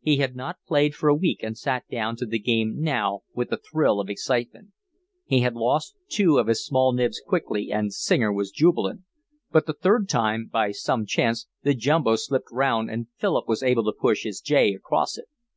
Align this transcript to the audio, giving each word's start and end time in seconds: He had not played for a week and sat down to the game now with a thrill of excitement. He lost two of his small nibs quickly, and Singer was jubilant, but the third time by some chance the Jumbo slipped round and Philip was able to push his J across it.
He 0.00 0.16
had 0.16 0.34
not 0.34 0.56
played 0.66 0.96
for 0.96 1.08
a 1.08 1.14
week 1.14 1.44
and 1.44 1.56
sat 1.56 1.86
down 1.88 2.16
to 2.16 2.26
the 2.26 2.40
game 2.40 2.80
now 2.80 3.20
with 3.36 3.52
a 3.52 3.56
thrill 3.56 4.00
of 4.00 4.10
excitement. 4.10 4.72
He 5.26 5.48
lost 5.48 5.94
two 6.08 6.38
of 6.38 6.48
his 6.48 6.66
small 6.66 6.92
nibs 6.92 7.22
quickly, 7.24 7.70
and 7.70 7.92
Singer 7.94 8.32
was 8.32 8.50
jubilant, 8.50 9.02
but 9.52 9.66
the 9.66 9.72
third 9.72 10.08
time 10.08 10.48
by 10.52 10.72
some 10.72 11.06
chance 11.06 11.46
the 11.62 11.72
Jumbo 11.74 12.16
slipped 12.16 12.50
round 12.50 12.90
and 12.90 13.06
Philip 13.16 13.46
was 13.46 13.62
able 13.62 13.84
to 13.84 13.92
push 13.92 14.24
his 14.24 14.40
J 14.40 14.74
across 14.74 15.16
it. 15.16 15.26